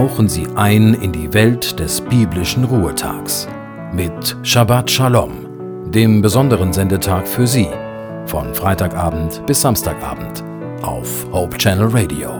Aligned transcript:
tauchen 0.00 0.30
Sie 0.30 0.46
ein 0.56 0.94
in 0.94 1.12
die 1.12 1.30
Welt 1.34 1.78
des 1.78 2.00
biblischen 2.00 2.64
Ruhetags 2.64 3.46
mit 3.92 4.34
Shabbat 4.42 4.90
Shalom, 4.90 5.90
dem 5.92 6.22
besonderen 6.22 6.72
Sendetag 6.72 7.28
für 7.28 7.46
Sie, 7.46 7.68
von 8.24 8.54
Freitagabend 8.54 9.44
bis 9.46 9.60
Samstagabend 9.60 10.42
auf 10.80 11.30
Hope 11.32 11.58
Channel 11.58 11.88
Radio. 11.88 12.30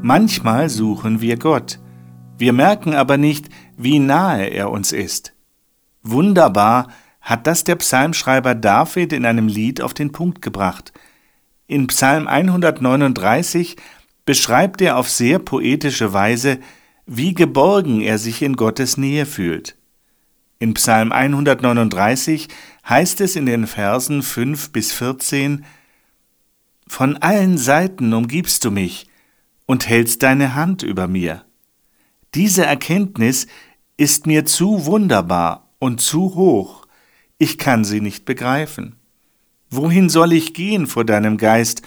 Manchmal 0.00 0.68
suchen 0.68 1.20
wir 1.20 1.36
Gott, 1.36 1.80
wir 2.38 2.52
merken 2.52 2.94
aber 2.94 3.16
nicht, 3.16 3.48
wie 3.76 3.98
nahe 3.98 4.44
er 4.44 4.70
uns 4.70 4.92
ist. 4.92 5.32
Wunderbar 6.04 6.86
hat 7.20 7.48
das 7.48 7.64
der 7.64 7.74
Psalmschreiber 7.74 8.54
David 8.54 9.12
in 9.12 9.26
einem 9.26 9.48
Lied 9.48 9.82
auf 9.82 9.94
den 9.94 10.12
Punkt 10.12 10.42
gebracht. 10.42 10.92
In 11.70 11.86
Psalm 11.86 12.26
139 12.26 13.76
beschreibt 14.26 14.82
er 14.82 14.96
auf 14.96 15.08
sehr 15.08 15.38
poetische 15.38 16.12
Weise, 16.12 16.58
wie 17.06 17.32
geborgen 17.32 18.00
er 18.00 18.18
sich 18.18 18.42
in 18.42 18.56
Gottes 18.56 18.96
Nähe 18.96 19.24
fühlt. 19.24 19.76
In 20.58 20.74
Psalm 20.74 21.12
139 21.12 22.48
heißt 22.88 23.20
es 23.20 23.36
in 23.36 23.46
den 23.46 23.68
Versen 23.68 24.24
5 24.24 24.72
bis 24.72 24.90
14, 24.90 25.64
Von 26.88 27.16
allen 27.18 27.56
Seiten 27.56 28.14
umgibst 28.14 28.64
du 28.64 28.72
mich 28.72 29.06
und 29.66 29.88
hältst 29.88 30.24
deine 30.24 30.56
Hand 30.56 30.82
über 30.82 31.06
mir. 31.06 31.44
Diese 32.34 32.66
Erkenntnis 32.66 33.46
ist 33.96 34.26
mir 34.26 34.44
zu 34.44 34.86
wunderbar 34.86 35.68
und 35.78 36.00
zu 36.00 36.34
hoch, 36.34 36.88
ich 37.38 37.58
kann 37.58 37.84
sie 37.84 38.00
nicht 38.00 38.24
begreifen. 38.24 38.99
Wohin 39.70 40.08
soll 40.08 40.32
ich 40.32 40.52
gehen 40.52 40.86
vor 40.86 41.04
deinem 41.04 41.36
Geist, 41.36 41.82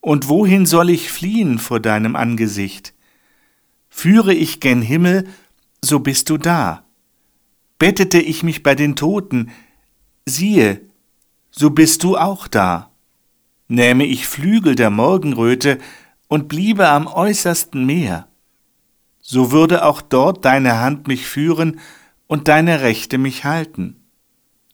und 0.00 0.28
wohin 0.28 0.66
soll 0.66 0.90
ich 0.90 1.10
fliehen 1.10 1.58
vor 1.58 1.80
deinem 1.80 2.16
Angesicht? 2.16 2.94
Führe 3.88 4.32
ich 4.32 4.60
gen 4.60 4.80
Himmel, 4.80 5.26
so 5.82 6.00
bist 6.00 6.30
du 6.30 6.38
da. 6.38 6.84
Bettete 7.78 8.20
ich 8.20 8.42
mich 8.42 8.62
bei 8.62 8.74
den 8.74 8.96
Toten, 8.96 9.50
siehe, 10.24 10.80
so 11.50 11.70
bist 11.70 12.04
du 12.04 12.16
auch 12.16 12.48
da. 12.48 12.90
Nähme 13.68 14.06
ich 14.06 14.28
Flügel 14.28 14.74
der 14.74 14.90
Morgenröte 14.90 15.78
und 16.28 16.48
bliebe 16.48 16.88
am 16.88 17.06
äußersten 17.06 17.84
Meer, 17.84 18.28
so 19.20 19.50
würde 19.50 19.84
auch 19.84 20.02
dort 20.02 20.44
deine 20.44 20.78
Hand 20.78 21.08
mich 21.08 21.26
führen 21.26 21.80
und 22.28 22.48
deine 22.48 22.82
Rechte 22.82 23.18
mich 23.18 23.44
halten. 23.44 23.96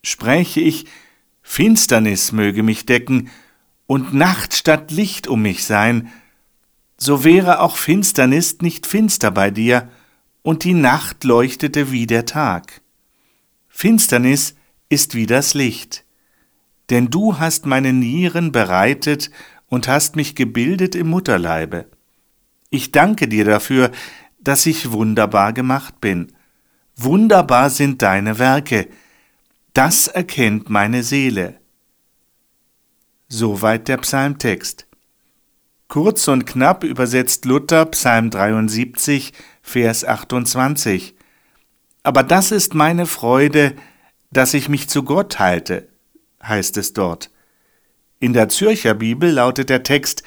Spräche 0.02 0.60
ich, 0.60 0.86
Finsternis 1.42 2.32
möge 2.32 2.62
mich 2.62 2.86
decken 2.86 3.30
und 3.86 4.14
Nacht 4.14 4.54
statt 4.54 4.90
Licht 4.90 5.26
um 5.26 5.42
mich 5.42 5.64
sein, 5.64 6.10
so 6.96 7.24
wäre 7.24 7.60
auch 7.60 7.76
Finsternis 7.76 8.58
nicht 8.60 8.86
finster 8.86 9.30
bei 9.30 9.50
dir, 9.50 9.90
und 10.42 10.64
die 10.64 10.74
Nacht 10.74 11.24
leuchtete 11.24 11.92
wie 11.92 12.06
der 12.06 12.26
Tag. 12.26 12.80
Finsternis 13.68 14.54
ist 14.88 15.14
wie 15.14 15.26
das 15.26 15.54
Licht, 15.54 16.04
denn 16.90 17.10
du 17.10 17.38
hast 17.38 17.66
meine 17.66 17.92
Nieren 17.92 18.52
bereitet 18.52 19.30
und 19.68 19.88
hast 19.88 20.16
mich 20.16 20.34
gebildet 20.34 20.94
im 20.94 21.08
Mutterleibe. 21.08 21.86
Ich 22.70 22.92
danke 22.92 23.28
dir 23.28 23.44
dafür, 23.44 23.90
dass 24.40 24.66
ich 24.66 24.92
wunderbar 24.92 25.52
gemacht 25.52 26.00
bin. 26.00 26.32
Wunderbar 26.96 27.70
sind 27.70 28.02
deine 28.02 28.38
Werke, 28.38 28.88
das 29.74 30.06
erkennt 30.06 30.68
meine 30.68 31.02
Seele. 31.02 31.58
Soweit 33.28 33.88
der 33.88 33.96
Psalmtext. 33.96 34.86
Kurz 35.88 36.28
und 36.28 36.46
knapp 36.46 36.84
übersetzt 36.84 37.46
Luther 37.46 37.86
Psalm 37.86 38.30
73, 38.30 39.32
Vers 39.62 40.04
28. 40.04 41.14
Aber 42.02 42.22
das 42.22 42.52
ist 42.52 42.74
meine 42.74 43.06
Freude, 43.06 43.74
dass 44.30 44.54
ich 44.54 44.68
mich 44.68 44.88
zu 44.88 45.04
Gott 45.04 45.38
halte, 45.38 45.88
heißt 46.42 46.76
es 46.76 46.92
dort. 46.92 47.30
In 48.20 48.32
der 48.34 48.48
Zürcher 48.48 48.94
Bibel 48.94 49.30
lautet 49.30 49.70
der 49.70 49.82
Text 49.82 50.22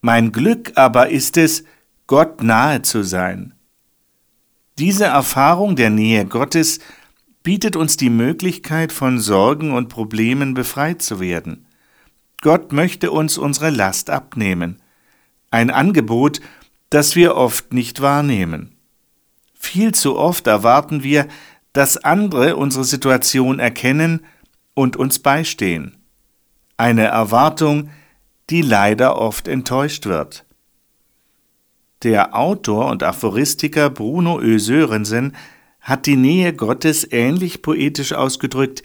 Mein 0.00 0.32
Glück 0.32 0.72
aber 0.76 1.08
ist 1.08 1.36
es, 1.36 1.64
Gott 2.06 2.42
nahe 2.42 2.82
zu 2.82 3.02
sein. 3.02 3.54
Diese 4.78 5.06
Erfahrung 5.06 5.76
der 5.76 5.90
Nähe 5.90 6.26
Gottes 6.26 6.80
bietet 7.46 7.76
uns 7.76 7.96
die 7.96 8.10
Möglichkeit, 8.10 8.90
von 8.90 9.20
Sorgen 9.20 9.72
und 9.72 9.88
Problemen 9.88 10.54
befreit 10.54 11.00
zu 11.00 11.20
werden. 11.20 11.64
Gott 12.40 12.72
möchte 12.72 13.12
uns 13.12 13.38
unsere 13.38 13.70
Last 13.70 14.10
abnehmen. 14.10 14.82
Ein 15.52 15.70
Angebot, 15.70 16.40
das 16.90 17.14
wir 17.14 17.36
oft 17.36 17.72
nicht 17.72 18.00
wahrnehmen. 18.00 18.74
Viel 19.54 19.94
zu 19.94 20.18
oft 20.18 20.48
erwarten 20.48 21.04
wir, 21.04 21.28
dass 21.72 21.96
andere 21.98 22.56
unsere 22.56 22.82
Situation 22.82 23.60
erkennen 23.60 24.26
und 24.74 24.96
uns 24.96 25.20
beistehen. 25.20 25.98
Eine 26.76 27.04
Erwartung, 27.04 27.90
die 28.50 28.62
leider 28.62 29.18
oft 29.18 29.46
enttäuscht 29.46 30.06
wird. 30.06 30.44
Der 32.02 32.34
Autor 32.34 32.90
und 32.90 33.04
Aphoristiker 33.04 33.88
Bruno 33.88 34.40
Ö. 34.40 34.58
Sörensen 34.58 35.36
hat 35.86 36.06
die 36.06 36.16
Nähe 36.16 36.52
Gottes 36.52 37.06
ähnlich 37.12 37.62
poetisch 37.62 38.12
ausgedrückt 38.12 38.82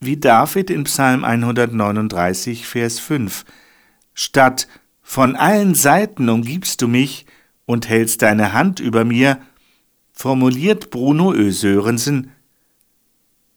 wie 0.00 0.18
David 0.18 0.68
in 0.68 0.84
Psalm 0.84 1.24
139, 1.24 2.66
Vers 2.66 2.98
5. 2.98 3.46
Statt 4.12 4.68
von 5.00 5.34
allen 5.34 5.74
Seiten 5.74 6.28
umgibst 6.28 6.82
du 6.82 6.88
mich 6.88 7.24
und 7.64 7.88
hältst 7.88 8.20
deine 8.20 8.52
Hand 8.52 8.80
über 8.80 9.06
mir, 9.06 9.40
formuliert 10.12 10.90
Bruno 10.90 11.32
Ö. 11.32 11.52
Sörensen, 11.52 12.32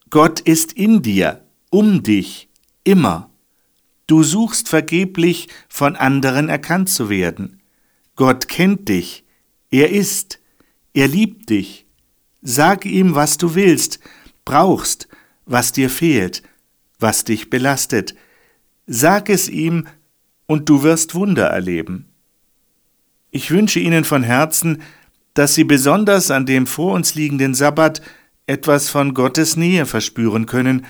Gott 0.09 0.39
ist 0.39 0.71
in 0.71 1.01
dir, 1.01 1.43
um 1.71 2.01
dich, 2.01 2.47
immer. 2.85 3.29
Du 4.07 4.23
suchst 4.23 4.69
vergeblich, 4.69 5.49
von 5.67 5.97
anderen 5.97 6.47
erkannt 6.47 6.89
zu 6.89 7.09
werden. 7.09 7.59
Gott 8.15 8.47
kennt 8.47 8.87
dich, 8.87 9.25
er 9.69 9.89
ist, 9.89 10.39
er 10.93 11.09
liebt 11.09 11.49
dich. 11.49 11.84
Sag 12.47 12.85
ihm, 12.85 13.15
was 13.15 13.37
du 13.37 13.55
willst, 13.55 13.99
brauchst, 14.45 15.07
was 15.47 15.71
dir 15.71 15.89
fehlt, 15.89 16.43
was 16.99 17.23
dich 17.23 17.49
belastet. 17.49 18.13
Sag 18.85 19.29
es 19.29 19.49
ihm, 19.49 19.87
und 20.45 20.69
du 20.69 20.83
wirst 20.83 21.15
Wunder 21.15 21.47
erleben. 21.47 22.05
Ich 23.31 23.49
wünsche 23.49 23.79
Ihnen 23.79 24.03
von 24.03 24.21
Herzen, 24.21 24.83
dass 25.33 25.55
Sie 25.55 25.63
besonders 25.63 26.29
an 26.29 26.45
dem 26.45 26.67
vor 26.67 26.93
uns 26.93 27.15
liegenden 27.15 27.55
Sabbat 27.55 28.03
etwas 28.45 28.91
von 28.91 29.15
Gottes 29.15 29.57
Nähe 29.57 29.87
verspüren 29.87 30.45
können 30.45 30.85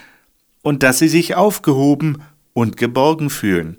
und 0.62 0.84
dass 0.84 1.00
Sie 1.00 1.08
sich 1.08 1.36
aufgehoben 1.36 2.22
und 2.52 2.76
geborgen 2.76 3.30
fühlen. 3.30 3.78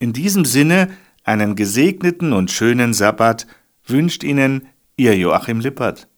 In 0.00 0.12
diesem 0.12 0.44
Sinne 0.44 0.90
einen 1.22 1.54
gesegneten 1.54 2.32
und 2.32 2.50
schönen 2.50 2.94
Sabbat 2.94 3.46
wünscht 3.86 4.24
Ihnen 4.24 4.66
Ihr 4.96 5.16
Joachim 5.16 5.60
Lippert. 5.60 6.09